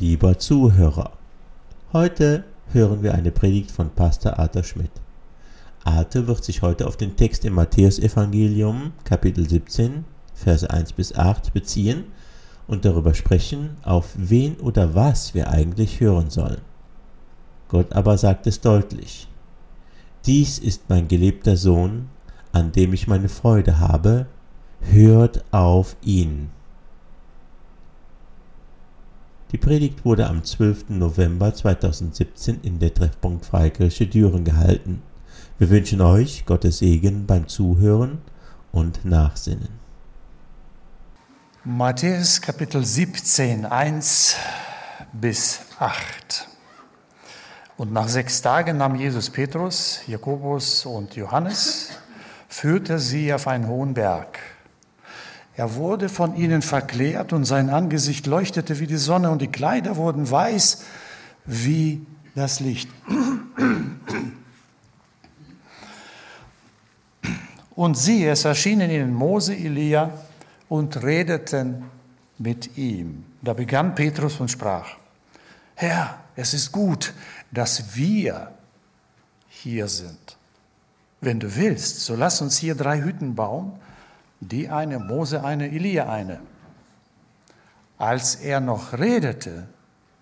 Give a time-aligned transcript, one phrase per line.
[0.00, 1.12] Lieber Zuhörer,
[1.92, 4.90] heute hören wir eine Predigt von Pastor Arthur Schmidt.
[5.84, 10.04] Arthur wird sich heute auf den Text im Matthäusevangelium Kapitel 17,
[10.34, 12.06] Verse 1 bis 8 beziehen
[12.66, 16.62] und darüber sprechen, auf wen oder was wir eigentlich hören sollen.
[17.68, 19.28] Gott aber sagt es deutlich.
[20.26, 22.08] Dies ist mein geliebter Sohn,
[22.50, 24.26] an dem ich meine Freude habe,
[24.80, 26.50] hört auf ihn.
[29.54, 30.86] Die Predigt wurde am 12.
[30.88, 35.00] November 2017 in der Treffpunkt Freikirche Düren gehalten.
[35.60, 38.18] Wir wünschen euch Gottes Segen beim Zuhören
[38.72, 39.68] und Nachsinnen.
[41.62, 44.34] Matthäus Kapitel 17, 1
[45.12, 46.48] bis 8.
[47.76, 51.90] Und nach sechs Tagen nahm Jesus Petrus, Jakobus und Johannes,
[52.48, 54.40] führte sie auf einen hohen Berg
[55.56, 59.96] er wurde von ihnen verklärt und sein Angesicht leuchtete wie die Sonne und die Kleider
[59.96, 60.84] wurden weiß
[61.44, 62.88] wie das Licht.
[67.76, 70.10] Und siehe, es erschienen ihnen Mose, Elia
[70.68, 71.84] und redeten
[72.38, 73.24] mit ihm.
[73.42, 74.96] Da begann Petrus und sprach,
[75.74, 77.12] Herr, es ist gut,
[77.52, 78.52] dass wir
[79.48, 80.36] hier sind.
[81.20, 83.72] Wenn du willst, so lass uns hier drei Hütten bauen
[84.48, 86.40] die eine, Mose eine, Elia eine.
[87.98, 89.68] Als er noch redete,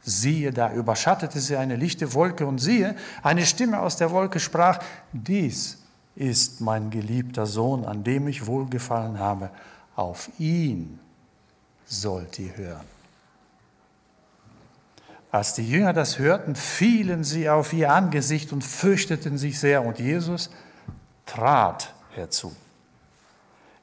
[0.03, 4.81] siehe, da überschattete sie eine lichte Wolke und siehe, eine Stimme aus der Wolke sprach,
[5.13, 5.79] dies
[6.15, 9.51] ist mein geliebter Sohn, an dem ich wohlgefallen habe,
[9.97, 10.99] auf ihn
[11.87, 12.93] sollt ihr hören.
[15.31, 19.99] Als die Jünger das hörten, fielen sie auf ihr Angesicht und fürchteten sich sehr, und
[19.99, 20.51] Jesus
[21.25, 22.55] trat herzu.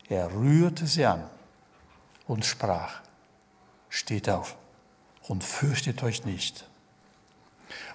[0.09, 1.23] Er rührte sie an
[2.27, 3.02] und sprach,
[3.89, 4.58] steht auf
[5.27, 6.65] und fürchtet euch nicht.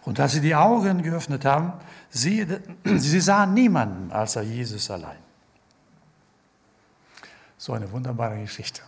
[0.03, 1.73] Und als sie die Augen geöffnet haben,
[2.11, 2.47] sie,
[2.85, 5.19] sie sahen niemanden außer Jesus allein.
[7.59, 8.83] So eine wunderbare Geschichte.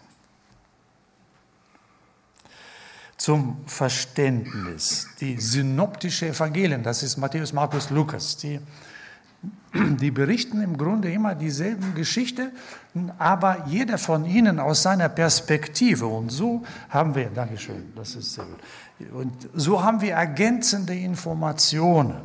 [3.17, 5.09] Zum Verständnis.
[5.19, 8.61] Die synoptische Evangelien, das ist Matthäus, Markus, Lukas, die
[10.01, 12.51] die berichten im Grunde immer dieselben Geschichten,
[13.19, 16.07] aber jeder von ihnen aus seiner Perspektive.
[16.07, 19.13] Und so haben wir, Dankeschön, das ist sehr gut.
[19.13, 22.17] Und so haben wir ergänzende Informationen.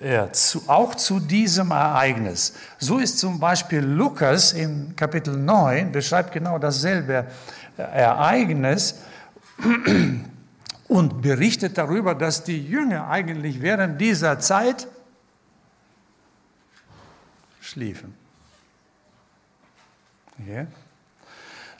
[0.00, 2.54] Ja, zu, auch zu diesem Ereignis.
[2.78, 7.26] So ist zum Beispiel Lukas in Kapitel 9, beschreibt genau dasselbe
[7.76, 8.96] Ereignis
[10.88, 14.88] und berichtet darüber, dass die Jünger eigentlich während dieser Zeit
[17.64, 18.14] schliefen.
[20.40, 20.66] Okay.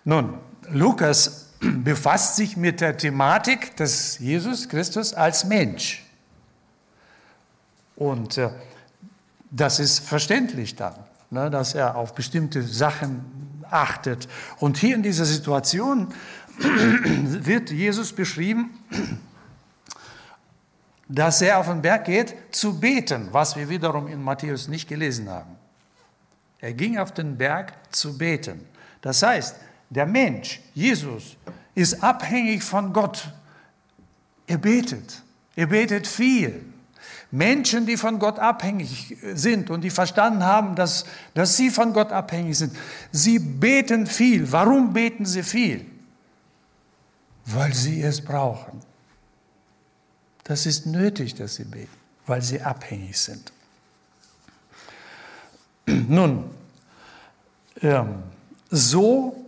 [0.05, 0.39] Nun,
[0.71, 6.05] Lukas befasst sich mit der Thematik des Jesus Christus als Mensch.
[7.97, 8.51] Und äh,
[9.51, 10.95] das ist verständlich dann,
[11.31, 14.29] ne, dass er auf bestimmte Sachen achtet.
[14.59, 16.13] Und hier in dieser Situation
[16.59, 18.79] wird Jesus beschrieben,
[21.09, 25.29] dass er auf den Berg geht zu beten, was wir wiederum in Matthäus nicht gelesen
[25.29, 25.54] haben.
[26.65, 28.67] Er ging auf den Berg zu beten.
[29.03, 29.57] Das heißt,
[29.91, 31.37] der Mensch, Jesus,
[31.75, 33.31] ist abhängig von Gott.
[34.47, 35.23] Er betet.
[35.57, 36.65] Er betet viel.
[37.31, 41.05] Menschen, die von Gott abhängig sind und die verstanden haben, dass,
[41.35, 42.75] dass sie von Gott abhängig sind,
[43.13, 44.51] sie beten viel.
[44.51, 45.85] Warum beten sie viel?
[47.45, 48.81] Weil sie es brauchen.
[50.45, 51.93] Das ist nötig, dass sie beten,
[52.25, 53.53] weil sie abhängig sind.
[56.09, 56.45] Nun,
[57.83, 58.23] ähm,
[58.71, 59.45] so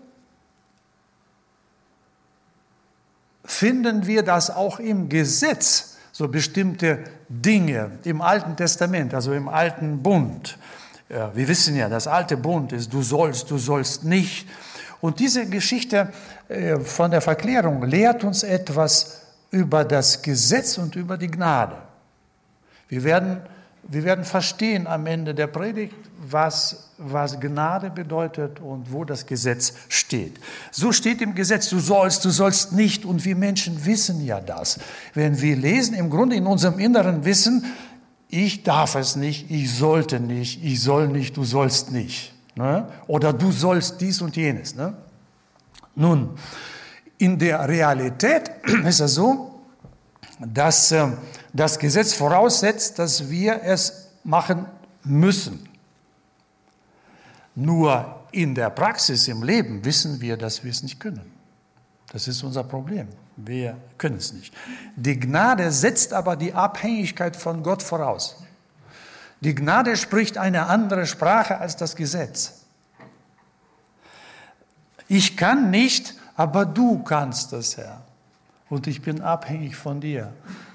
[3.45, 10.03] finden wir das auch im Gesetz, so bestimmte Dinge im Alten Testament, also im Alten
[10.03, 10.59] Bund.
[11.09, 14.49] Ja, wir wissen ja, das alte Bund ist, du sollst, du sollst nicht.
[15.01, 16.13] Und diese Geschichte
[16.49, 21.77] äh, von der Verklärung lehrt uns etwas über das Gesetz und über die Gnade.
[22.89, 23.41] Wir werden
[23.89, 25.95] wir werden verstehen am Ende der Predigt,
[26.29, 30.41] was, was Gnade bedeutet und wo das Gesetz steht.
[30.73, 33.05] So steht im Gesetz, du sollst, du sollst nicht.
[33.05, 34.79] Und wir Menschen wissen ja das.
[35.15, 37.65] Wenn wir lesen, im Grunde in unserem inneren Wissen,
[38.29, 42.35] ich darf es nicht, ich sollte nicht, ich soll nicht, du sollst nicht.
[42.57, 42.89] Ne?
[43.07, 44.75] Oder du sollst dies und jenes.
[44.75, 44.95] Ne?
[45.95, 46.31] Nun,
[47.19, 48.51] in der Realität
[48.85, 49.56] ist es so,
[50.39, 51.09] dass äh,
[51.53, 54.67] das Gesetz voraussetzt, dass wir es machen
[55.05, 55.69] müssen.
[57.55, 61.33] Nur in der Praxis, im Leben wissen wir, dass wir es nicht können.
[62.13, 63.09] Das ist unser Problem.
[63.37, 64.55] Wir können es nicht.
[64.95, 68.37] Die Gnade setzt aber die Abhängigkeit von Gott voraus.
[69.41, 72.65] Die Gnade spricht eine andere Sprache als das Gesetz.
[75.09, 78.06] Ich kann nicht, aber du kannst es, Herr.
[78.69, 80.33] Und ich bin abhängig von dir.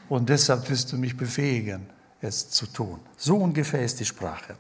[0.10, 1.88] Und deshalb wirst du mich befähigen,
[2.22, 3.00] es zu tun.
[3.18, 4.56] So ungefähr ist die Sprache.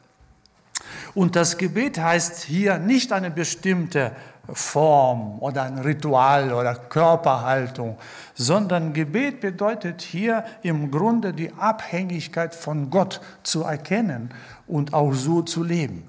[1.14, 4.14] Und das Gebet heißt hier nicht eine bestimmte
[4.52, 7.98] Form oder ein Ritual oder Körperhaltung,
[8.34, 14.34] sondern Gebet bedeutet hier im Grunde die Abhängigkeit von Gott zu erkennen
[14.68, 16.04] und auch so zu leben.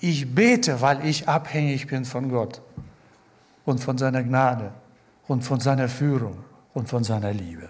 [0.00, 2.60] Ich bete, weil ich abhängig bin von Gott
[3.64, 4.72] und von seiner Gnade
[5.28, 6.44] und von seiner Führung
[6.74, 7.68] und von seiner Liebe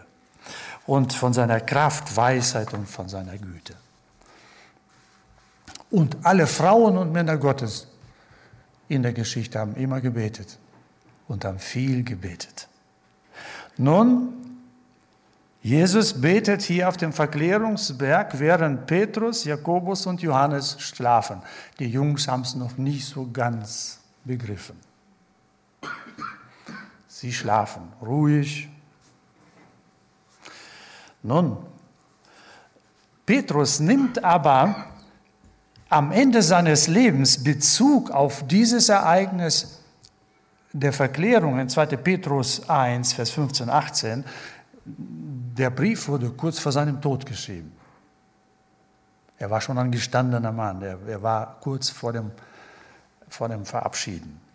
[0.86, 3.74] und von seiner Kraft, Weisheit und von seiner Güte.
[5.90, 7.88] Und alle Frauen und Männer Gottes
[8.88, 10.58] in der Geschichte haben immer gebetet
[11.28, 12.68] und haben viel gebetet.
[13.76, 14.32] Nun,
[15.62, 21.42] Jesus betet hier auf dem Verklärungsberg, während Petrus, Jakobus und Johannes schlafen.
[21.80, 24.76] Die Jungs haben es noch nicht so ganz begriffen.
[27.18, 28.68] Sie schlafen ruhig.
[31.22, 31.56] Nun,
[33.24, 34.84] Petrus nimmt aber
[35.88, 39.80] am Ende seines Lebens Bezug auf dieses Ereignis
[40.74, 41.86] der Verklärung in 2.
[41.96, 44.22] Petrus 1, Vers 15, 18.
[44.84, 47.72] Der Brief wurde kurz vor seinem Tod geschrieben.
[49.38, 52.30] Er war schon ein gestandener Mann, er, war kurz vor dem,
[53.30, 54.45] vor dem Verabschieden.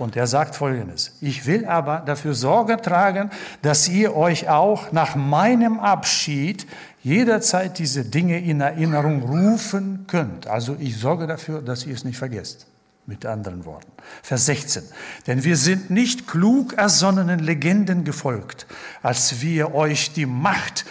[0.00, 3.30] Und er sagt Folgendes, ich will aber dafür Sorge tragen,
[3.60, 6.66] dass ihr euch auch nach meinem Abschied
[7.02, 10.46] jederzeit diese Dinge in Erinnerung rufen könnt.
[10.46, 12.66] Also ich sorge dafür, dass ihr es nicht vergesst.
[13.06, 13.90] Mit anderen Worten.
[14.22, 14.84] Vers 16.
[15.26, 18.66] Denn wir sind nicht klug ersonnenen Legenden gefolgt,
[19.02, 20.84] als wir euch die Macht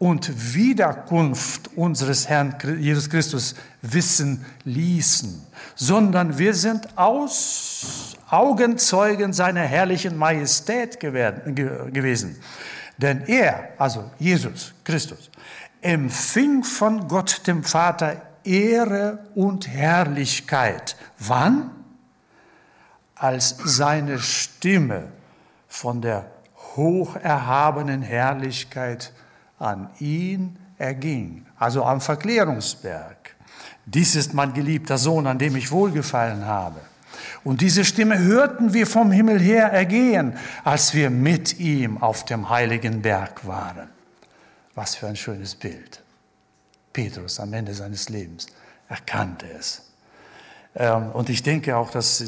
[0.00, 10.16] und Wiederkunft unseres Herrn Jesus Christus wissen ließen, sondern wir sind aus Augenzeugen seiner herrlichen
[10.16, 12.36] Majestät gewesen.
[12.96, 15.30] Denn er, also Jesus Christus,
[15.82, 20.96] empfing von Gott dem Vater Ehre und Herrlichkeit.
[21.18, 21.72] Wann?
[23.14, 25.08] Als seine Stimme
[25.68, 26.30] von der
[26.74, 29.12] hocherhabenen Herrlichkeit
[29.60, 33.36] an ihn erging, also am Verklärungsberg.
[33.86, 36.80] Dies ist mein geliebter Sohn, an dem ich wohlgefallen habe.
[37.44, 42.48] Und diese Stimme hörten wir vom Himmel her ergehen, als wir mit ihm auf dem
[42.48, 43.88] heiligen Berg waren.
[44.74, 46.02] Was für ein schönes Bild.
[46.92, 48.46] Petrus am Ende seines Lebens
[48.88, 49.82] erkannte es.
[50.74, 52.18] Ähm, und ich denke auch, dass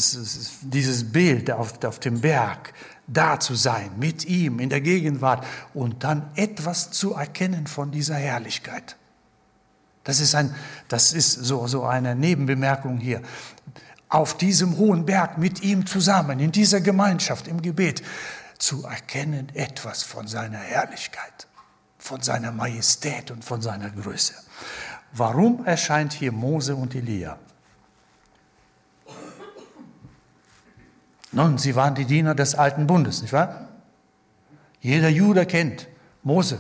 [0.63, 2.73] dieses Bild auf, auf dem Berg,
[3.07, 5.45] da zu sein, mit ihm in der Gegenwart
[5.75, 8.97] und dann etwas zu erkennen von dieser Herrlichkeit.
[10.05, 10.55] Das ist, ein,
[10.89, 13.23] das ist so, so eine Nebenbemerkung hier
[14.09, 18.03] auf diesem hohen Berg mit ihm zusammen, in dieser Gemeinschaft, im Gebet,
[18.59, 21.49] zu erkennen etwas von seiner Herrlichkeit,
[21.99, 24.35] von seiner Majestät und von seiner Größe.
[25.13, 27.39] Warum erscheint hier Mose und Elia?
[31.33, 33.69] Nun, sie waren die Diener des alten Bundes, nicht wahr?
[34.81, 35.89] Jeder Jude kennt
[36.23, 36.59] Mose,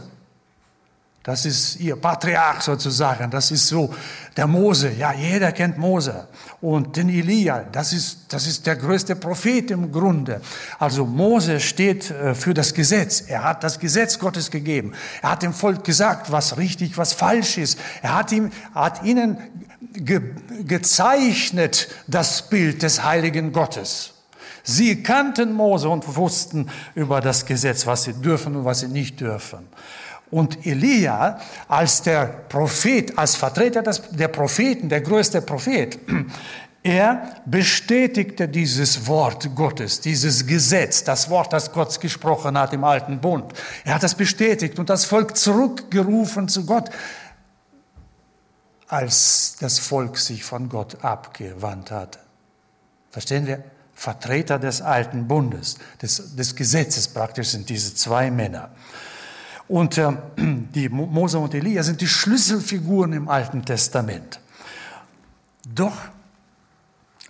[1.22, 3.30] das ist ihr Patriarch sozusagen.
[3.30, 3.94] Das ist so
[4.36, 4.90] der Mose.
[4.90, 6.26] Ja, jeder kennt Mose.
[6.60, 10.40] Und den Elia, das ist, das ist der größte Prophet im Grunde.
[10.80, 13.20] Also Mose steht äh, für das Gesetz.
[13.20, 14.94] Er hat das Gesetz Gottes gegeben.
[15.22, 17.78] Er hat dem Volk gesagt, was richtig, was falsch ist.
[18.02, 19.38] Er hat, ihm, hat ihnen
[19.92, 20.22] ge,
[20.64, 24.11] gezeichnet das Bild des heiligen Gottes.
[24.62, 29.20] Sie kannten Mose und wussten über das Gesetz, was sie dürfen und was sie nicht
[29.20, 29.68] dürfen.
[30.30, 31.38] Und Elia
[31.68, 35.98] als der Prophet, als Vertreter der Propheten, der größte Prophet,
[36.82, 43.20] er bestätigte dieses Wort Gottes, dieses Gesetz, das Wort, das Gott gesprochen hat im alten
[43.20, 43.52] Bund.
[43.84, 46.88] Er hat das bestätigt und das Volk zurückgerufen zu Gott,
[48.88, 52.18] als das Volk sich von Gott abgewandt hat.
[53.10, 53.62] Verstehen wir?
[54.02, 58.70] Vertreter des alten Bundes, des, des Gesetzes praktisch sind diese zwei Männer.
[59.68, 64.40] Und äh, die Mose und Elia sind die Schlüsselfiguren im Alten Testament.
[65.72, 65.96] Doch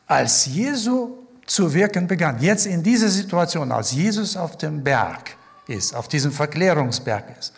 [0.07, 5.37] als Jesu zu wirken begann, jetzt in dieser Situation, als Jesus auf dem Berg
[5.67, 7.52] ist, auf diesem Verklärungsberg ist,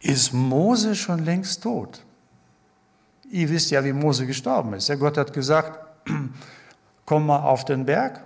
[0.00, 2.00] ist Mose schon längst tot.
[3.28, 4.88] Ihr wisst ja, wie Mose gestorben ist.
[4.88, 5.80] Der Gott hat gesagt,
[7.04, 8.22] komm mal auf den Berg.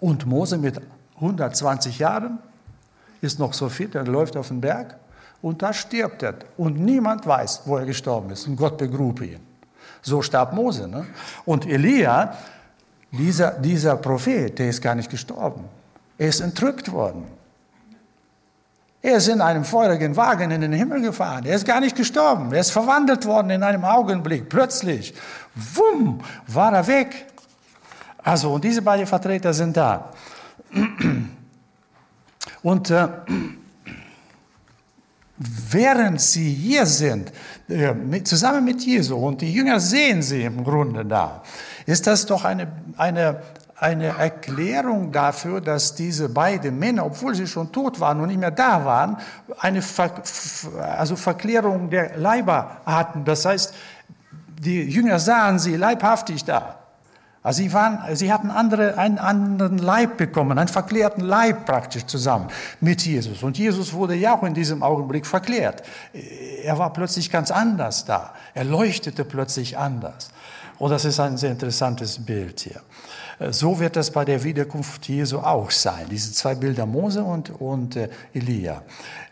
[0.00, 0.80] Und Mose mit
[1.16, 2.38] 120 Jahren,
[3.22, 4.96] ist noch so fit, er läuft auf den Berg
[5.40, 6.34] und da stirbt er.
[6.56, 8.46] Und niemand weiß, wo er gestorben ist.
[8.46, 9.40] Und Gott begrub ihn.
[10.02, 10.88] So starb Mose.
[10.88, 11.06] Ne?
[11.44, 12.36] Und Elia,
[13.12, 15.64] dieser, dieser Prophet, der ist gar nicht gestorben.
[16.18, 17.24] Er ist entrückt worden.
[19.00, 21.44] Er ist in einem feurigen Wagen in den Himmel gefahren.
[21.44, 22.52] Er ist gar nicht gestorben.
[22.52, 24.48] Er ist verwandelt worden in einem Augenblick.
[24.48, 25.14] Plötzlich,
[25.54, 27.26] wumm, war er weg.
[28.22, 30.10] Also, und diese beiden Vertreter sind da.
[32.62, 33.08] Und äh,
[35.36, 37.32] während sie hier sind,
[37.68, 41.42] äh, mit, zusammen mit Jesu, und die Jünger sehen sie im Grunde da,
[41.86, 43.42] ist das doch eine, eine,
[43.76, 48.52] eine Erklärung dafür, dass diese beiden Männer, obwohl sie schon tot waren und nicht mehr
[48.52, 49.16] da waren,
[49.58, 50.22] eine Ver,
[50.80, 53.24] also Verklärung der Leiber hatten.
[53.24, 53.74] Das heißt,
[54.60, 56.81] die Jünger sahen sie leibhaftig da.
[57.44, 62.46] Also sie, waren, sie hatten andere, einen anderen Leib bekommen, einen verklärten Leib praktisch zusammen
[62.80, 63.42] mit Jesus.
[63.42, 65.82] Und Jesus wurde ja auch in diesem Augenblick verklärt.
[66.62, 68.32] Er war plötzlich ganz anders da.
[68.54, 70.30] Er leuchtete plötzlich anders.
[70.78, 72.80] Und das ist ein sehr interessantes Bild hier.
[73.50, 76.06] So wird das bei der Wiederkunft Jesu auch sein.
[76.08, 78.82] Diese zwei Bilder, Mose und, und äh, Elia,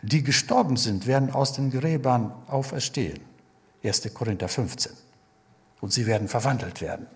[0.01, 3.21] die gestorben sind, werden aus den Gräbern auferstehen.
[3.85, 4.13] 1.
[4.13, 4.91] Korinther 15.
[5.79, 7.07] Und sie werden verwandelt werden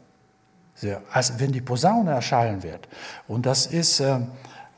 [1.12, 2.88] als wenn die Posaune erschallen wird.
[3.28, 4.20] Und das ist äh,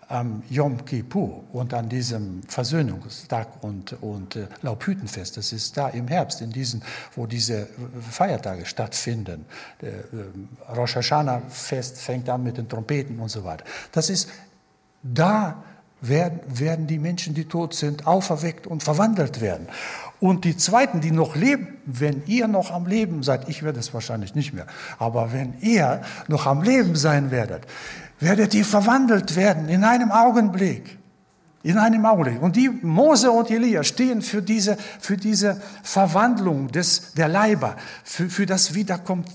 [0.10, 5.36] am Yom Kippur und an diesem Versöhnungstag und, und äh, Laubhütenfest.
[5.36, 6.82] Das ist da im Herbst, in diesen,
[7.16, 7.68] wo diese
[8.10, 9.46] Feiertage stattfinden.
[9.82, 13.66] Der, äh, Rosh Hashanah-Fest fängt an mit den Trompeten und so weiter.
[13.92, 14.30] Das ist,
[15.04, 15.62] da
[16.00, 19.68] werden, werden die Menschen, die tot sind, auferweckt und verwandelt werden.
[20.20, 23.94] Und die Zweiten, die noch leben, wenn ihr noch am Leben seid, ich werde es
[23.94, 24.66] wahrscheinlich nicht mehr,
[24.98, 27.68] aber wenn ihr noch am Leben sein werdet,
[28.20, 30.98] werdet ihr verwandelt werden in einem Augenblick.
[31.64, 32.42] In einem Augenblick.
[32.42, 38.30] Und die Mose und Elia stehen für diese, für diese Verwandlung des, der Leiber, für,
[38.30, 39.26] für das Wiederkommen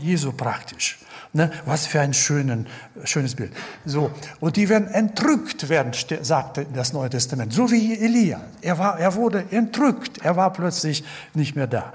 [0.00, 0.98] Jesu praktisch.
[1.32, 1.50] Ne?
[1.64, 2.66] Was für ein schönen,
[3.04, 3.52] schönes Bild.
[3.84, 5.92] So, und die werden entrückt werden,
[6.22, 7.52] sagte das Neue Testament.
[7.52, 8.40] So wie Elia.
[8.62, 10.18] Er, war, er wurde entrückt.
[10.24, 11.04] Er war plötzlich
[11.34, 11.92] nicht mehr da.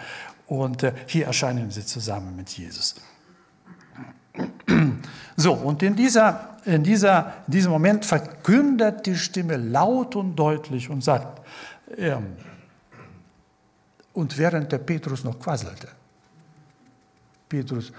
[0.48, 2.96] Und äh, hier erscheinen sie zusammen mit Jesus.
[5.36, 10.90] So, und in, dieser, in, dieser, in diesem Moment verkündet die Stimme laut und deutlich
[10.90, 11.42] und sagt,
[11.98, 12.36] ähm,
[14.14, 15.88] und während der Petrus noch quasselte,
[17.50, 17.92] Petrus,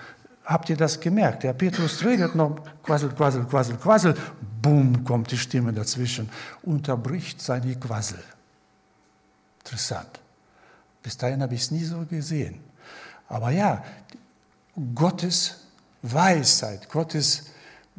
[0.45, 1.45] Habt ihr das gemerkt?
[1.45, 4.15] Der Petrus redet noch, quassel, quassel, quassel, quassel.
[4.61, 6.29] Boom, kommt die Stimme dazwischen,
[6.63, 8.23] unterbricht seine Quassel.
[9.61, 10.21] Interessant.
[11.03, 12.61] Bis dahin habe ich es nie so gesehen.
[13.29, 13.85] Aber ja,
[14.95, 15.57] Gottes
[16.03, 17.51] Weisheit, Gottes,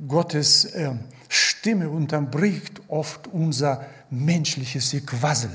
[0.07, 0.93] Gottes äh,
[1.29, 5.51] Stimme unterbricht oft unser menschliches Gequassel.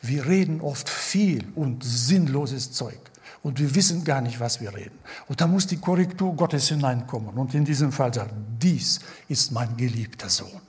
[0.00, 2.98] Wir reden oft viel und sinnloses Zeug
[3.44, 4.98] und wir wissen gar nicht, was wir reden.
[5.28, 9.76] Und da muss die Korrektur Gottes hineinkommen und in diesem Fall sagen, dies ist mein
[9.76, 10.62] geliebter Sohn.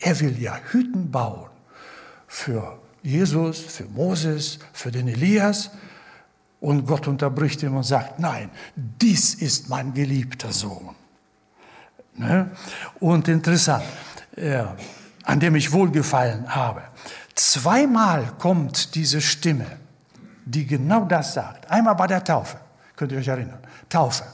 [0.00, 1.48] Er will ja Hütten bauen
[2.26, 5.70] für Jesus, für Moses, für den Elias.
[6.60, 10.96] Und Gott unterbricht ihn und sagt, nein, dies ist mein geliebter Sohn.
[12.16, 12.50] Ne?
[12.98, 13.84] Und interessant,
[14.36, 14.76] ja,
[15.22, 16.82] an dem ich wohlgefallen habe.
[17.36, 19.81] Zweimal kommt diese Stimme
[20.44, 21.70] die genau das sagt.
[21.70, 22.58] Einmal bei der Taufe,
[22.96, 24.24] könnt ihr euch erinnern, Taufe.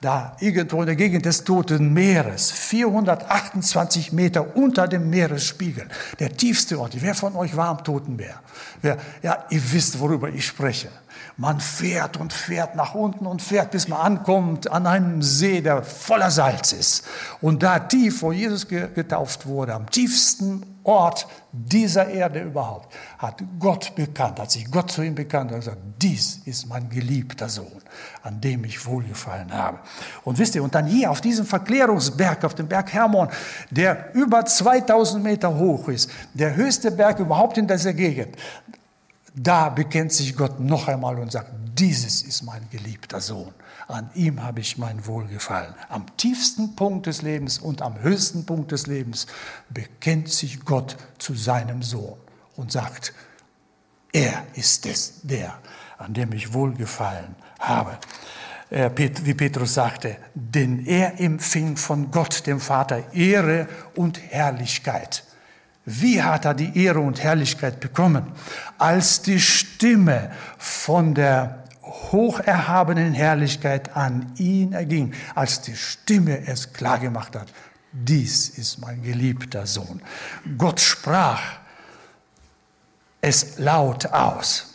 [0.00, 5.88] Da irgendwo in der Gegend des Toten Meeres, 428 Meter unter dem Meeresspiegel,
[6.18, 7.00] der tiefste Ort.
[7.00, 8.40] Wer von euch war am Toten Meer?
[8.82, 10.90] Wer, ja, ihr wisst, worüber ich spreche.
[11.38, 15.82] Man fährt und fährt nach unten und fährt, bis man ankommt an einem See, der
[15.82, 17.04] voller Salz ist.
[17.42, 23.94] Und da tief, wo Jesus getauft wurde, am tiefsten Ort dieser Erde überhaupt, hat Gott
[23.96, 27.82] bekannt, hat sich Gott zu ihm bekannt und gesagt, dies ist mein geliebter Sohn,
[28.22, 29.80] an dem ich wohlgefallen habe.
[30.24, 33.28] Und wisst ihr, und dann hier auf diesem Verklärungsberg, auf dem Berg Hermon,
[33.70, 38.36] der über 2000 Meter hoch ist, der höchste Berg überhaupt in dieser Gegend,
[39.36, 43.52] da bekennt sich Gott noch einmal und sagt, dieses ist mein geliebter Sohn.
[43.86, 45.74] An ihm habe ich mein Wohlgefallen.
[45.90, 49.26] Am tiefsten Punkt des Lebens und am höchsten Punkt des Lebens
[49.68, 52.18] bekennt sich Gott zu seinem Sohn
[52.56, 53.12] und sagt,
[54.10, 55.58] er ist es, der,
[55.98, 57.98] an dem ich Wohlgefallen habe.
[58.70, 65.24] Äh, wie Petrus sagte, denn er empfing von Gott, dem Vater, Ehre und Herrlichkeit
[65.86, 68.32] wie hat er die Ehre und Herrlichkeit bekommen?
[68.76, 71.64] Als die Stimme von der
[72.10, 77.52] hocherhabenen Herrlichkeit an ihn erging, als die Stimme es klargemacht hat,
[77.92, 80.02] dies ist mein geliebter Sohn.
[80.58, 81.40] Gott sprach
[83.20, 84.74] es laut aus.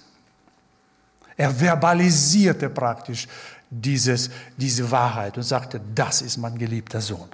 [1.36, 3.28] Er verbalisierte praktisch
[3.70, 7.28] dieses, diese Wahrheit und sagte, das ist mein geliebter Sohn.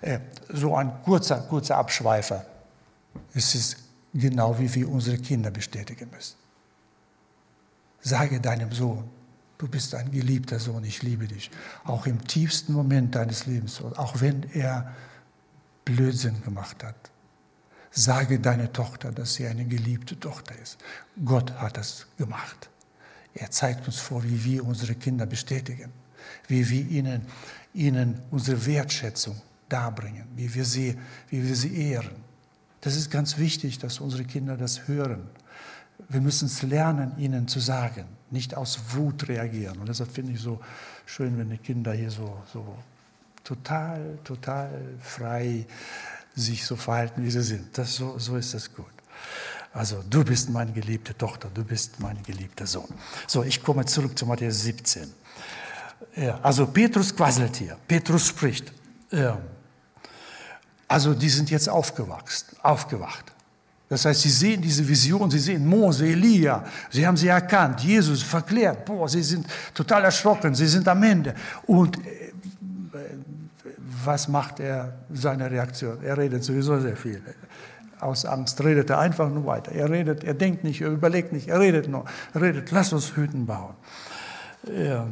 [0.00, 2.44] Äh, so ein kurzer, kurzer Abschweifer.
[3.34, 3.76] Es ist
[4.14, 6.36] genau wie wir unsere Kinder bestätigen müssen.
[8.00, 9.08] Sage deinem Sohn,
[9.58, 11.50] du bist ein geliebter Sohn, ich liebe dich.
[11.84, 14.92] Auch im tiefsten Moment deines Lebens, auch wenn er
[15.84, 16.96] Blödsinn gemacht hat.
[17.90, 20.78] Sage deine Tochter, dass sie eine geliebte Tochter ist.
[21.24, 22.70] Gott hat das gemacht.
[23.34, 25.92] Er zeigt uns vor, wie wir unsere Kinder bestätigen,
[26.48, 27.26] wie wir ihnen,
[27.74, 32.31] ihnen unsere Wertschätzung darbringen, wie wir, sie, wie wir sie ehren.
[32.82, 35.30] Das ist ganz wichtig, dass unsere Kinder das hören.
[36.08, 39.78] Wir müssen es lernen, ihnen zu sagen, nicht aus Wut reagieren.
[39.78, 40.60] Und deshalb finde ich so
[41.06, 42.76] schön, wenn die Kinder hier so, so
[43.44, 44.68] total, total
[45.00, 45.64] frei
[46.34, 47.78] sich so verhalten, wie sie sind.
[47.78, 48.86] Das, so, so ist das gut.
[49.72, 52.92] Also du bist meine geliebte Tochter, du bist mein geliebter Sohn.
[53.28, 55.08] So, ich komme zurück zu Matthäus 17.
[56.16, 58.72] Ja, also Petrus quasselt hier, Petrus spricht.
[59.12, 59.40] Ja.
[60.92, 63.32] Also die sind jetzt aufgewachsen, aufgewacht.
[63.88, 68.22] Das heißt, sie sehen diese Vision, sie sehen Mose, Elia, sie haben sie erkannt, Jesus
[68.22, 71.34] verklärt, boah, sie sind total erschrocken, sie sind am Ende.
[71.66, 72.32] Und äh,
[74.04, 75.96] was macht er, seine Reaktion?
[76.02, 77.22] Er redet sowieso sehr viel.
[77.98, 79.72] Aus Angst redet er einfach nur weiter.
[79.72, 82.04] Er redet, er denkt nicht, er überlegt nicht, er redet nur.
[82.34, 83.74] Er redet, lass uns Hüten bauen.
[84.66, 85.06] Ja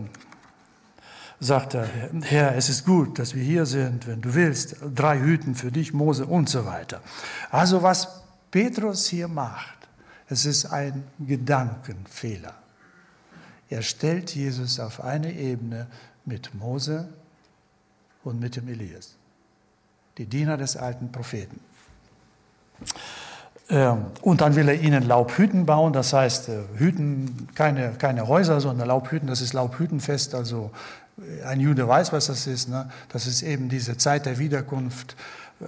[1.41, 1.89] sagt er,
[2.23, 5.95] Herr, es ist gut, dass wir hier sind, wenn du willst, drei Hüten für dich,
[5.95, 7.01] Mose und so weiter.
[7.51, 9.89] Also was Petrus hier macht,
[10.29, 12.55] es ist ein Gedankenfehler.
[13.71, 15.87] Er stellt Jesus auf eine Ebene
[16.25, 17.09] mit Mose
[18.23, 19.17] und mit dem Elias,
[20.19, 21.61] die Diener des alten Propheten.
[23.71, 28.61] Ähm, und dann will er ihnen Laubhütten bauen, das heißt äh, Hüten, keine, keine Häuser,
[28.61, 30.73] sondern Laubhütten, das ist Laubhüttenfest, also
[31.45, 32.69] ein Jude weiß, was das ist.
[32.69, 32.91] Ne?
[33.11, 35.17] Das ist eben diese Zeit der Wiederkunft,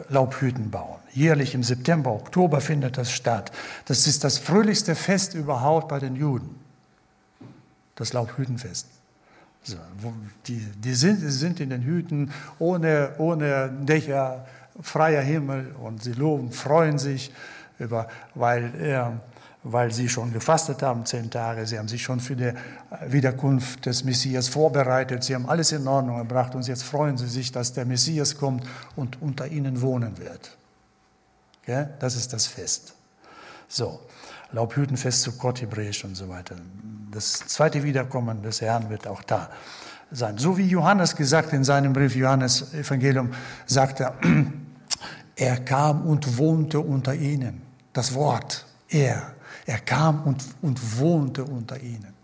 [0.09, 1.01] Laubhüten bauen.
[1.13, 3.53] Jährlich im September, Oktober findet das statt.
[3.85, 6.55] Das ist das fröhlichste Fest überhaupt bei den Juden.
[7.95, 8.87] Das Laubhütenfest.
[9.65, 9.77] So,
[10.47, 14.47] die, die, sind, sind in den Hüten ohne, ohne Dächer,
[14.81, 17.31] freier Himmel und sie loben, freuen sich
[17.79, 19.21] über, weil er
[19.65, 21.67] weil sie schon gefastet haben, zehn Tage.
[21.67, 22.53] Sie haben sich schon für die
[23.07, 25.23] Wiederkunft des Messias vorbereitet.
[25.23, 28.65] Sie haben alles in Ordnung gebracht und jetzt freuen sie sich, dass der Messias kommt
[28.97, 30.57] und unter ihnen wohnen wird.
[31.63, 31.87] Okay?
[32.01, 32.95] Das ist das Fest.
[33.69, 34.01] So,
[34.51, 36.57] Laubhütenfest zu Gott, Hebräisch und so weiter.
[37.11, 39.49] Das zweite Wiederkommen des Herrn wird auch da
[40.11, 40.39] sein.
[40.39, 43.31] So wie Johannes gesagt in seinem Brief, Johannes Evangelium,
[43.67, 44.15] sagt er,
[45.37, 47.63] er kam und wohnte unter ihnen.
[47.93, 49.35] Das Wort, er,
[49.67, 52.15] er kam und, und wohnte unter ihnen.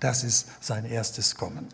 [0.00, 1.68] Das ist sein erstes Kommen.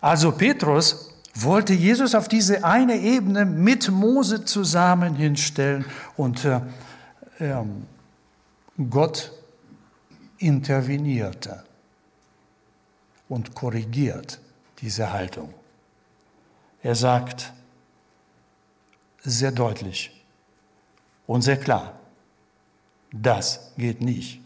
[0.00, 5.84] Also Petrus wollte Jesus auf diese eine Ebene mit Mose zusammen hinstellen
[6.16, 6.60] und äh,
[7.38, 7.64] äh,
[8.90, 9.32] Gott
[10.38, 11.64] intervenierte
[13.28, 14.40] und korrigiert
[14.80, 15.52] diese Haltung.
[16.82, 17.52] Er sagt
[19.22, 20.24] sehr deutlich
[21.26, 21.98] und sehr klar,
[23.14, 24.40] das geht nicht.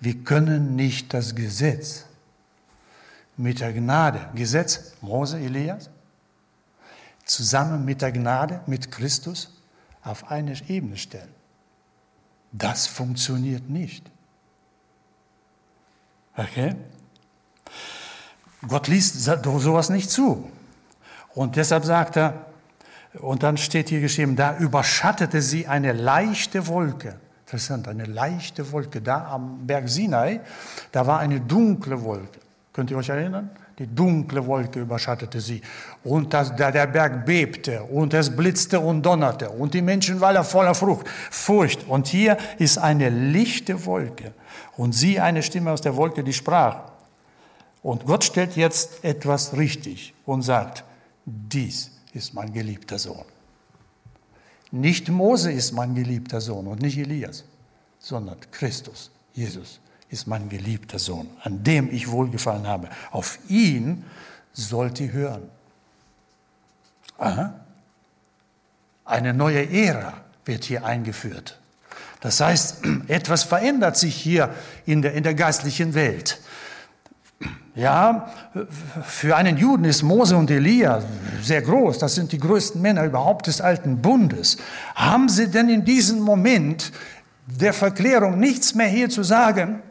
[0.00, 2.06] Wir können nicht das Gesetz
[3.36, 5.90] mit der Gnade, Gesetz Mose, Elias,
[7.24, 9.50] zusammen mit der Gnade, mit Christus
[10.02, 11.32] auf eine Ebene stellen.
[12.52, 14.10] Das funktioniert nicht.
[16.36, 16.74] Okay?
[18.66, 20.50] Gott liest sowas nicht zu.
[21.34, 22.46] Und deshalb sagt er,
[23.20, 27.16] und dann steht hier geschrieben, da überschattete sie eine leichte Wolke.
[27.46, 29.00] Interessant, eine leichte Wolke.
[29.00, 30.40] Da am Berg Sinai,
[30.90, 32.40] da war eine dunkle Wolke.
[32.72, 33.50] Könnt ihr euch erinnern?
[33.78, 35.60] Die dunkle Wolke überschattete sie.
[36.02, 40.44] Und das, da der Berg bebte und es blitzte und donnerte und die Menschen waren
[40.44, 41.86] voller Frucht, Furcht.
[41.88, 44.32] Und hier ist eine lichte Wolke.
[44.76, 46.92] Und sie eine Stimme aus der Wolke, die sprach.
[47.82, 50.84] Und Gott stellt jetzt etwas richtig und sagt,
[51.26, 53.24] dies ist mein geliebter Sohn.
[54.70, 57.44] Nicht Mose ist mein geliebter Sohn und nicht Elias,
[57.98, 62.88] sondern Christus, Jesus ist mein geliebter Sohn, an dem ich wohlgefallen habe.
[63.10, 64.04] Auf ihn
[64.52, 65.42] sollt ihr hören.
[67.18, 67.54] Aha.
[69.04, 71.58] Eine neue Ära wird hier eingeführt.
[72.20, 74.54] Das heißt, etwas verändert sich hier
[74.86, 76.40] in der, in der geistlichen Welt.
[77.74, 78.30] Ja,
[79.02, 81.02] für einen Juden ist Mose und Elia
[81.42, 81.98] sehr groß.
[81.98, 84.58] Das sind die größten Männer überhaupt des alten Bundes.
[84.94, 86.92] Haben sie denn in diesem Moment
[87.46, 89.82] der Verklärung nichts mehr hier zu sagen?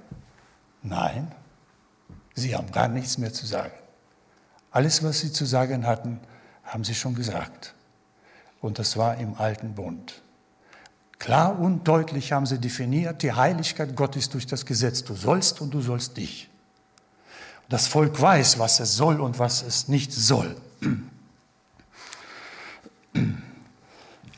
[0.82, 1.32] Nein,
[2.36, 3.74] sie haben gar nichts mehr zu sagen.
[4.72, 6.20] Alles, was sie zu sagen hatten,
[6.64, 7.76] haben sie schon gesagt.
[8.62, 10.22] Und das war im alten Bund.
[11.20, 15.04] Klar und deutlich haben sie definiert, die Heiligkeit Gottes durch das Gesetz.
[15.04, 16.50] Du sollst und du sollst dich.
[17.74, 20.56] Das Volk weiß, was es soll und was es nicht soll.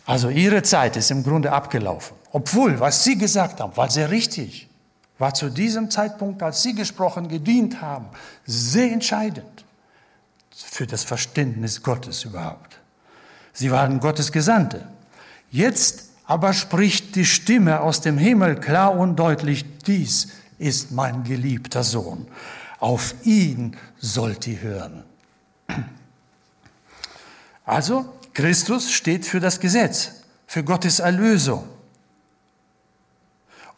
[0.05, 2.15] Also ihre Zeit ist im Grunde abgelaufen.
[2.31, 4.69] Obwohl, was sie gesagt haben, war sehr richtig.
[5.17, 8.05] War zu diesem Zeitpunkt, als sie gesprochen, gedient haben,
[8.45, 9.65] sehr entscheidend
[10.55, 12.79] für das Verständnis Gottes überhaupt.
[13.51, 14.87] Sie waren Gottes Gesandte.
[15.51, 21.83] Jetzt aber spricht die Stimme aus dem Himmel klar und deutlich, dies ist mein geliebter
[21.83, 22.27] Sohn
[22.85, 25.03] auf ihn sollt ihr hören.
[27.65, 30.11] Also, Christus steht für das Gesetz,
[30.45, 31.63] für Gottes Erlösung.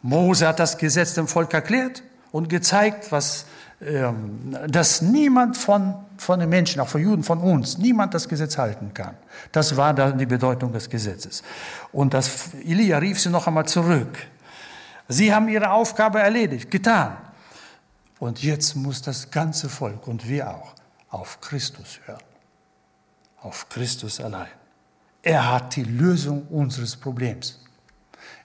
[0.02, 3.46] Mose hat das Gesetz dem Volk erklärt und gezeigt, was,
[3.80, 8.58] ähm, dass niemand von, von den Menschen, auch von Juden, von uns, niemand das Gesetz
[8.58, 9.14] halten kann.
[9.52, 11.42] Das war dann die Bedeutung des Gesetzes.
[11.92, 14.18] Und das, Elia rief sie noch einmal zurück.
[15.08, 17.16] Sie haben ihre Aufgabe erledigt, getan.
[18.18, 20.74] Und jetzt muss das ganze Volk und wir auch
[21.10, 22.22] auf Christus hören.
[23.40, 24.48] Auf Christus allein.
[25.22, 27.60] Er hat die Lösung unseres Problems.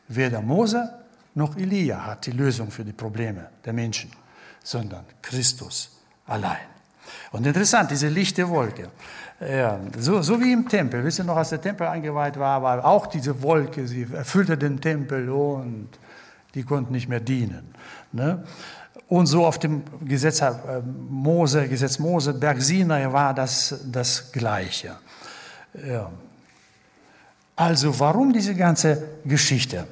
[0.07, 1.03] Weder Mose
[1.35, 4.11] noch Elia hat die Lösung für die Probleme der Menschen,
[4.63, 6.73] sondern Christus allein.
[7.31, 8.89] Und interessant, diese lichte Wolke.
[9.39, 11.03] Ja, so, so wie im Tempel.
[11.03, 14.79] Wisst ihr noch, als der Tempel eingeweiht war, war auch diese Wolke, sie erfüllte den
[14.79, 15.89] Tempel und
[16.53, 17.73] die konnten nicht mehr dienen.
[18.11, 18.43] Ne?
[19.07, 20.53] Und so auf dem Gesetz äh,
[21.09, 24.97] Mose, Gesetz Mose, Berg Sinai war das das Gleiche.
[25.87, 26.11] Ja.
[27.55, 29.87] Also warum diese ganze Geschichte?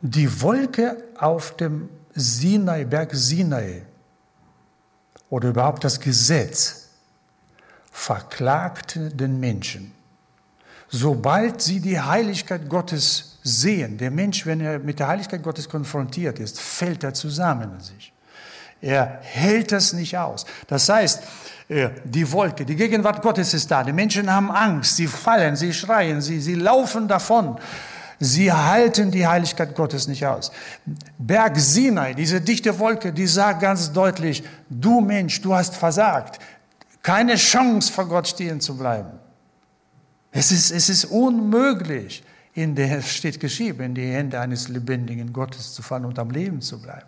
[0.00, 3.82] Die Wolke auf dem Sinai, Berg Sinai
[5.30, 6.88] oder überhaupt das Gesetz
[7.90, 9.92] verklagte den Menschen.
[10.88, 13.98] Sobald sie die Heiligkeit Gottes sehen.
[13.98, 18.12] Der Mensch, wenn er mit der Heiligkeit Gottes konfrontiert ist, fällt er zusammen in sich.
[18.80, 20.46] Er hält das nicht aus.
[20.68, 21.22] Das heißt,
[21.68, 23.82] äh, die Wolke, die Gegenwart Gottes ist da.
[23.82, 27.58] Die Menschen haben Angst, sie fallen, sie schreien, sie, sie laufen davon.
[28.20, 30.50] Sie halten die Heiligkeit Gottes nicht aus.
[31.18, 36.40] Berg Sinai, diese dichte Wolke, die sagt ganz deutlich, du Mensch, du hast versagt.
[37.02, 39.10] Keine Chance vor Gott stehen zu bleiben.
[40.32, 42.24] Es ist, es ist unmöglich
[42.62, 46.60] in der steht geschrieben, in die Hände eines lebendigen Gottes zu fallen und am Leben
[46.60, 47.06] zu bleiben.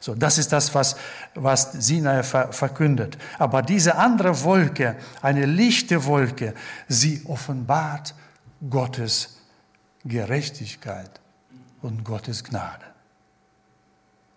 [0.00, 0.96] So, das ist das, was,
[1.34, 3.18] was Sinai verkündet.
[3.38, 6.54] Aber diese andere Wolke, eine lichte Wolke,
[6.88, 8.14] sie offenbart
[8.68, 9.36] Gottes
[10.04, 11.10] Gerechtigkeit
[11.82, 12.84] und Gottes Gnade.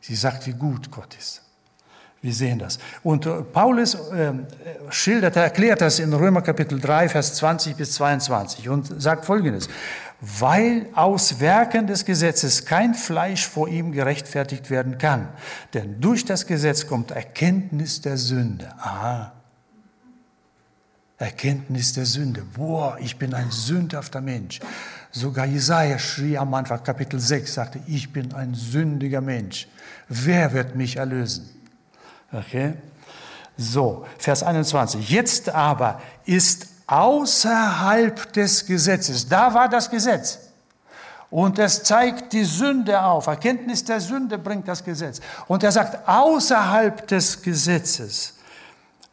[0.01, 1.41] Sie sagt, wie gut Gott ist.
[2.21, 2.79] Wir sehen das.
[3.03, 4.33] Und äh, Paulus äh,
[4.89, 9.69] schildert, erklärt das in Römer Kapitel 3, Vers 20 bis 22 und sagt Folgendes
[10.19, 15.29] weil aus Werken des Gesetzes kein Fleisch vor ihm gerechtfertigt werden kann.
[15.73, 18.73] Denn durch das Gesetz kommt Erkenntnis der Sünde.
[18.79, 19.33] Aha.
[21.19, 22.43] Erkenntnis der Sünde.
[22.55, 24.59] Boah, ich bin ein sündhafter Mensch.
[25.11, 29.67] Sogar Jesaja schrie am Anfang, Kapitel 6, sagte, ich bin ein sündiger Mensch.
[30.09, 31.49] Wer wird mich erlösen?
[32.31, 32.73] Okay?
[33.57, 35.09] So, Vers 21.
[35.09, 39.27] Jetzt aber ist außerhalb des Gesetzes.
[39.27, 40.39] Da war das Gesetz.
[41.29, 43.27] Und es zeigt die Sünde auf.
[43.27, 45.19] Erkenntnis der Sünde bringt das Gesetz.
[45.47, 48.35] Und er sagt, außerhalb des Gesetzes,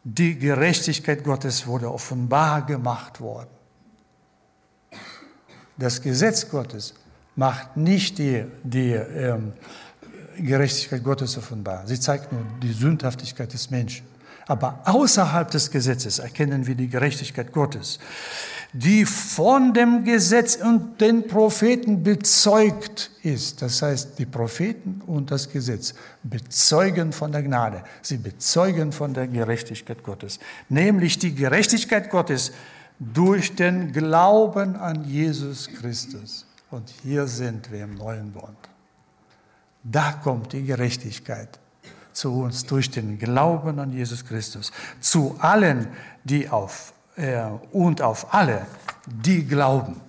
[0.03, 3.49] die Gerechtigkeit Gottes wurde offenbar gemacht worden.
[5.77, 6.93] Das Gesetz Gottes
[7.35, 9.51] macht nicht die, die ähm,
[10.37, 11.85] Gerechtigkeit Gottes offenbar.
[11.85, 14.05] Sie zeigt nur die Sündhaftigkeit des Menschen.
[14.47, 17.99] Aber außerhalb des Gesetzes erkennen wir die Gerechtigkeit Gottes,
[18.73, 23.61] die von dem Gesetz und den Propheten bezeugt ist.
[23.61, 27.83] Das heißt, die Propheten und das Gesetz bezeugen von der Gnade.
[28.01, 30.39] Sie bezeugen von der Gerechtigkeit Gottes.
[30.69, 32.51] Nämlich die Gerechtigkeit Gottes
[32.99, 36.45] durch den Glauben an Jesus Christus.
[36.69, 38.57] Und hier sind wir im neuen Bund.
[39.83, 41.59] Da kommt die Gerechtigkeit
[42.15, 44.71] zu uns durch den Glauben an Jesus Christus.
[44.99, 45.87] Zu allen,
[46.23, 48.65] die auf äh, und auf alle,
[49.05, 50.01] die glauben.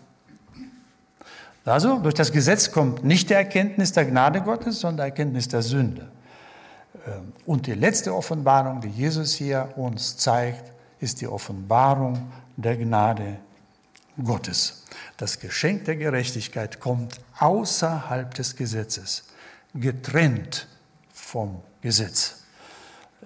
[1.64, 5.62] Also durch das Gesetz kommt nicht die Erkenntnis der Gnade Gottes, sondern die Erkenntnis der
[5.62, 6.08] Sünde.
[7.06, 13.38] Ähm, und die letzte Offenbarung, die Jesus hier uns zeigt, ist die Offenbarung der Gnade
[14.22, 14.84] Gottes.
[15.16, 19.24] Das Geschenk der Gerechtigkeit kommt außerhalb des Gesetzes,
[19.74, 20.68] getrennt
[21.12, 22.42] vom Gesetz.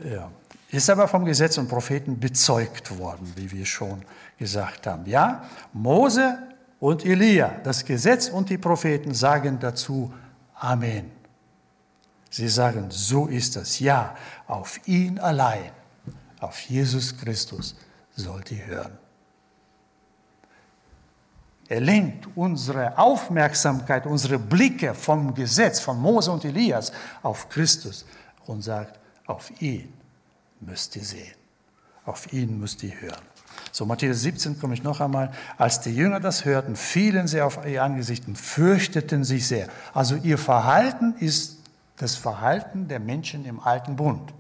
[0.05, 0.31] Ja.
[0.71, 4.03] Ist aber vom Gesetz und Propheten bezeugt worden, wie wir schon
[4.39, 5.07] gesagt haben.
[5.07, 6.39] Ja, Mose
[6.79, 10.13] und Elia, das Gesetz und die Propheten sagen dazu
[10.55, 11.11] Amen.
[12.29, 13.81] Sie sagen, so ist es.
[13.81, 14.15] Ja,
[14.47, 15.73] auf ihn allein,
[16.39, 17.75] auf Jesus Christus
[18.15, 18.99] sollt ihr hören.
[21.67, 26.93] Er lenkt unsere Aufmerksamkeit, unsere Blicke vom Gesetz, von Mose und Elias
[27.23, 28.05] auf Christus
[28.51, 29.93] und sagt, auf ihn
[30.61, 31.35] müsst ihr sehen,
[32.05, 33.23] auf ihn müsst ihr hören.
[33.73, 35.33] So, Matthäus 17 komme ich noch einmal.
[35.57, 39.69] Als die Jünger das hörten, fielen sie auf ihr Angesicht und fürchteten sich sehr.
[39.95, 41.59] Also ihr Verhalten ist
[41.97, 44.33] das Verhalten der Menschen im alten Bund.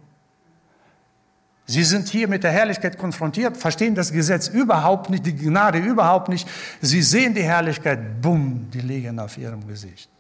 [1.66, 6.28] Sie sind hier mit der Herrlichkeit konfrontiert, verstehen das Gesetz überhaupt nicht, die Gnade überhaupt
[6.28, 6.48] nicht.
[6.80, 10.10] Sie sehen die Herrlichkeit, bumm, die liegen auf ihrem Gesicht.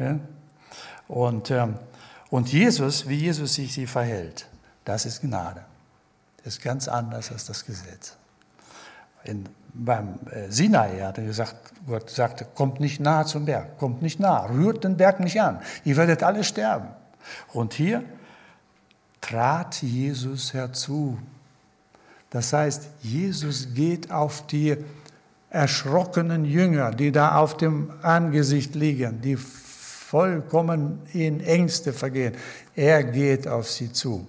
[0.00, 0.18] Ja?
[1.12, 1.74] Und, ähm,
[2.30, 4.46] und Jesus, wie Jesus sich sie verhält,
[4.86, 5.62] das ist Gnade.
[6.38, 8.16] Das ist ganz anders als das Gesetz.
[9.24, 14.00] In, beim äh, Sinai hat er gesagt, Gott sagte, kommt nicht nahe zum Berg, kommt
[14.00, 16.88] nicht nah, rührt den Berg nicht an, ihr werdet alle sterben.
[17.52, 18.02] Und hier
[19.20, 21.18] trat Jesus herzu.
[22.30, 24.78] Das heißt, Jesus geht auf die
[25.50, 29.36] erschrockenen Jünger, die da auf dem Angesicht liegen, die
[30.12, 32.36] vollkommen in Ängste vergehen.
[32.76, 34.26] Er geht auf sie zu.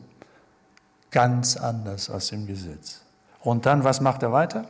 [1.11, 3.01] Ganz anders als im Gesetz.
[3.41, 4.69] Und dann, was macht er weiter?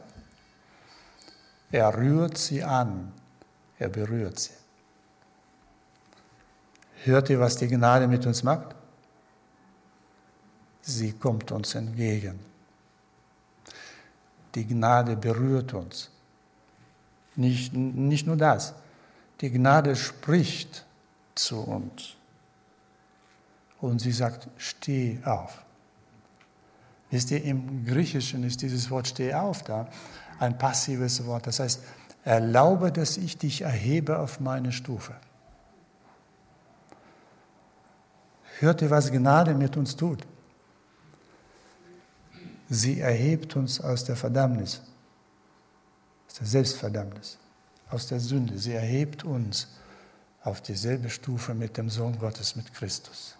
[1.71, 3.11] Er rührt sie an.
[3.77, 4.53] Er berührt sie.
[7.03, 8.75] Hört ihr, was die Gnade mit uns macht?
[10.81, 12.39] Sie kommt uns entgegen.
[14.55, 16.09] Die Gnade berührt uns.
[17.35, 18.73] Nicht, nicht nur das.
[19.41, 20.87] Die Gnade spricht
[21.35, 22.15] zu uns.
[23.81, 25.63] Und sie sagt, steh auf.
[27.09, 29.87] Wisst ihr, im Griechischen ist dieses Wort steh auf da
[30.39, 31.47] ein passives Wort.
[31.47, 31.81] Das heißt,
[32.23, 35.13] erlaube, dass ich dich erhebe auf meine Stufe.
[38.59, 40.25] Hört ihr, was Gnade mit uns tut?
[42.69, 44.81] Sie erhebt uns aus der Verdammnis,
[46.27, 47.37] aus der Selbstverdammnis,
[47.89, 48.57] aus der Sünde.
[48.57, 49.67] Sie erhebt uns
[50.43, 53.35] auf dieselbe Stufe mit dem Sohn Gottes, mit Christus.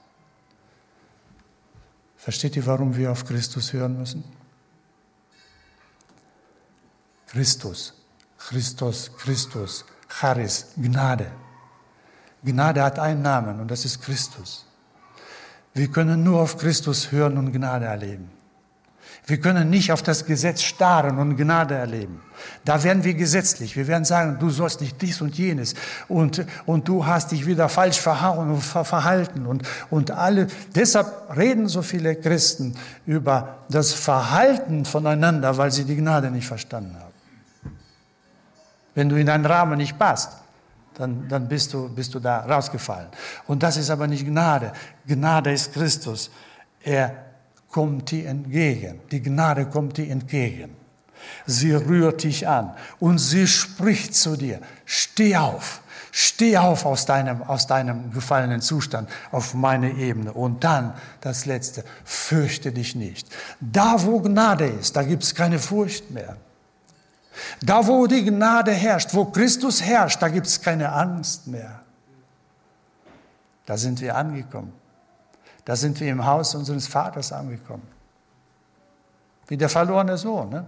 [2.15, 4.23] Versteht ihr, warum wir auf Christus hören müssen?
[7.27, 7.93] Christus,
[8.37, 11.31] Christus, Christus, Charis, Gnade.
[12.43, 14.65] Gnade hat einen Namen und das ist Christus.
[15.73, 18.29] Wir können nur auf Christus hören und Gnade erleben.
[19.25, 22.21] Wir können nicht auf das Gesetz starren und Gnade erleben.
[22.65, 23.75] Da werden wir gesetzlich.
[23.75, 25.75] Wir werden sagen, du sollst nicht dies und jenes
[26.07, 30.47] und, und du hast dich wieder falsch verhauen und verhalten und, und alle.
[30.75, 36.95] Deshalb reden so viele Christen über das Verhalten voneinander, weil sie die Gnade nicht verstanden
[36.99, 37.13] haben.
[38.95, 40.31] Wenn du in einen Rahmen nicht passt,
[40.95, 43.07] dann, dann bist, du, bist du da rausgefallen.
[43.47, 44.73] Und das ist aber nicht Gnade.
[45.07, 46.29] Gnade ist Christus.
[46.83, 47.32] Er
[47.73, 49.01] kommt dir entgegen.
[49.11, 50.75] Die Gnade kommt dir entgegen.
[51.45, 54.61] Sie rührt dich an und sie spricht zu dir.
[54.85, 55.81] Steh auf.
[56.11, 60.31] Steh auf aus deinem, aus deinem gefallenen Zustand auf meine Ebene.
[60.31, 63.27] Und dann das Letzte, fürchte dich nicht.
[63.59, 66.37] Da, wo Gnade ist, da gibt es keine Furcht mehr.
[67.61, 71.79] Da, wo die Gnade herrscht, wo Christus herrscht, da gibt es keine Angst mehr.
[73.65, 74.82] Da sind wir angekommen.
[75.65, 77.87] Da sind wir im Haus unseres Vaters angekommen.
[79.47, 80.49] Wie der verlorene Sohn.
[80.49, 80.65] Ne?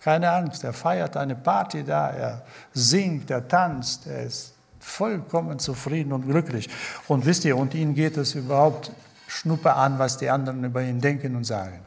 [0.00, 6.12] Keine Angst, er feiert eine Party da, er singt, er tanzt, er ist vollkommen zufrieden
[6.12, 6.70] und glücklich.
[7.06, 8.92] Und wisst ihr, und ihm geht es überhaupt
[9.26, 11.80] schnuppe an, was die anderen über ihn denken und sagen.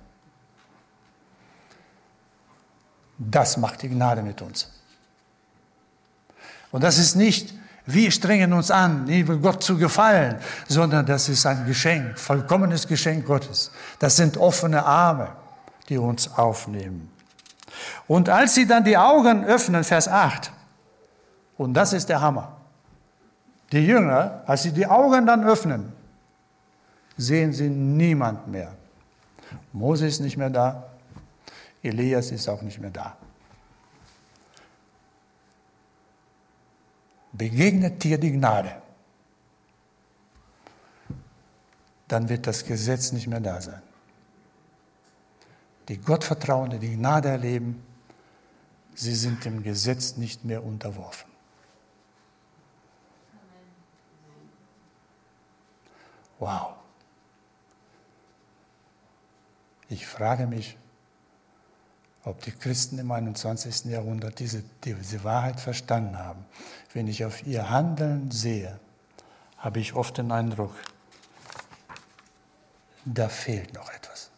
[3.18, 4.72] Das macht die Gnade mit uns.
[6.72, 7.54] Und das ist nicht
[7.86, 13.26] wir strengen uns an, liebe Gott zu gefallen, sondern das ist ein Geschenk, vollkommenes Geschenk
[13.26, 13.72] Gottes.
[14.00, 15.30] Das sind offene Arme,
[15.90, 17.12] die uns aufnehmen.
[18.08, 20.52] Und als sie dann die Augen öffnen, Vers 8,
[21.58, 22.56] und das ist der Hammer.
[23.72, 25.92] Die Jünger, als sie die Augen dann öffnen,
[27.18, 28.72] sehen sie niemand mehr.
[29.72, 30.84] Mose ist nicht mehr da,
[31.82, 33.18] Elias ist auch nicht mehr da.
[37.34, 38.84] Begegnet dir die Gnade.
[42.14, 43.82] dann wird das Gesetz nicht mehr da sein.
[45.88, 47.84] Die Gottvertrauende, die Gnade erleben,
[48.94, 51.32] sie sind dem Gesetz nicht mehr unterworfen.
[56.38, 56.76] Wow.
[59.90, 60.78] Ich frage mich,
[62.26, 63.86] ob die Christen im 21.
[63.86, 66.46] Jahrhundert diese, diese Wahrheit verstanden haben.
[66.94, 68.80] Wenn ich auf ihr Handeln sehe,
[69.58, 70.74] habe ich oft den Eindruck,
[73.06, 74.30] da fehlt noch etwas.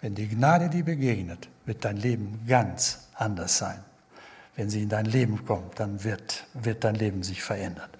[0.00, 3.84] Wenn die Gnade dir begegnet, wird dein Leben ganz anders sein.
[4.56, 7.90] Wenn sie in dein Leben kommt, dann wird, wird dein Leben sich verändern.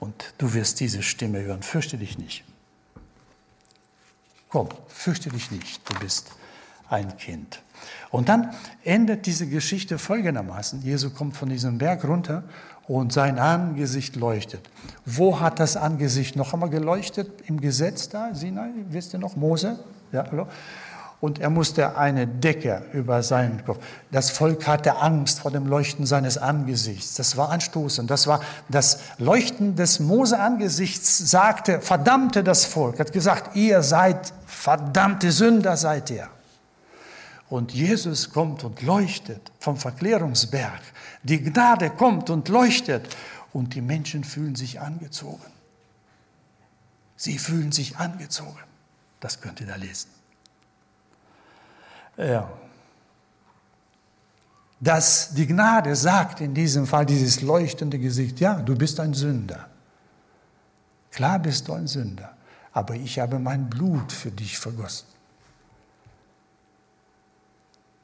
[0.00, 1.62] Und du wirst diese Stimme hören.
[1.62, 2.44] Fürchte dich nicht.
[4.48, 5.88] Komm, fürchte dich nicht.
[5.88, 6.30] Du bist
[6.92, 7.62] ein Kind.
[8.10, 8.50] Und dann
[8.84, 10.82] endet diese Geschichte folgendermaßen.
[10.82, 12.44] Jesu kommt von diesem Berg runter
[12.86, 14.68] und sein Angesicht leuchtet.
[15.06, 17.28] Wo hat das Angesicht noch einmal geleuchtet?
[17.46, 19.78] Im Gesetz da, Sinai, wisst ihr noch, Mose?
[20.12, 20.46] Ja, hallo?
[21.20, 23.78] Und er musste eine Decke über seinen Kopf.
[24.10, 27.14] Das Volk hatte Angst vor dem Leuchten seines Angesichts.
[27.14, 28.10] Das war anstoßend.
[28.10, 35.30] Das war das Leuchten des Mose-Angesichts sagte, verdammte das Volk, hat gesagt, ihr seid verdammte
[35.30, 36.28] Sünder seid ihr.
[37.52, 40.80] Und Jesus kommt und leuchtet vom Verklärungsberg.
[41.22, 43.06] Die Gnade kommt und leuchtet.
[43.52, 45.52] Und die Menschen fühlen sich angezogen.
[47.14, 48.56] Sie fühlen sich angezogen.
[49.20, 50.08] Das könnt ihr da lesen.
[52.16, 52.50] Ja.
[54.80, 59.68] Dass die Gnade sagt in diesem Fall, dieses leuchtende Gesicht, ja, du bist ein Sünder.
[61.10, 62.34] Klar bist du ein Sünder,
[62.72, 65.12] aber ich habe mein Blut für dich vergossen.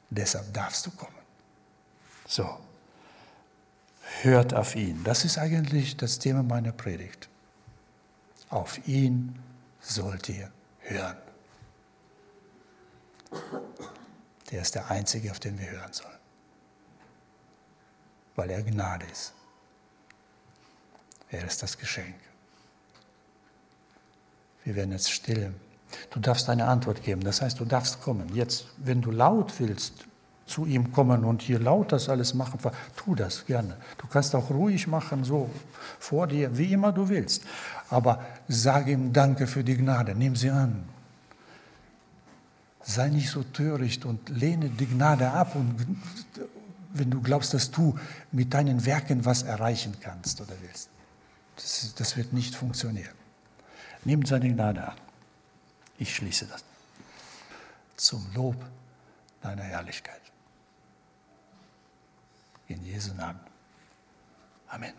[0.09, 1.13] Deshalb darfst du kommen.
[2.27, 2.59] So,
[4.21, 5.03] hört auf ihn.
[5.03, 7.29] Das ist eigentlich das Thema meiner Predigt.
[8.49, 9.37] Auf ihn
[9.81, 11.17] sollt ihr hören.
[14.51, 16.17] Der ist der Einzige, auf den wir hören sollen.
[18.35, 19.33] Weil er Gnade ist.
[21.29, 22.15] Er ist das Geschenk.
[24.63, 25.53] Wir werden jetzt still
[26.11, 27.21] Du darfst eine Antwort geben.
[27.21, 28.33] Das heißt, du darfst kommen.
[28.33, 29.93] Jetzt, wenn du laut willst,
[30.49, 32.59] zu ihm kommen und hier laut das alles machen,
[32.95, 33.77] tu das gerne.
[33.99, 35.49] Du kannst auch ruhig machen, so
[35.99, 37.43] vor dir, wie immer du willst.
[37.89, 40.85] Aber sag ihm Danke für die Gnade, nimm sie an.
[42.81, 45.75] Sei nicht so töricht und lehne die Gnade ab, und,
[46.91, 47.97] wenn du glaubst, dass du
[48.31, 50.89] mit deinen Werken was erreichen kannst oder willst.
[51.55, 53.13] Das, das wird nicht funktionieren.
[54.05, 54.95] Nimm seine Gnade an.
[55.99, 56.63] Ich schließe das.
[57.97, 58.55] Zum Lob
[59.41, 60.21] deiner Herrlichkeit.
[62.69, 63.41] In Jesu Namen.
[64.69, 64.93] Amen.